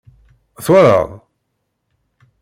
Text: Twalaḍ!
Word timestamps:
Twalaḍ! 0.65 1.09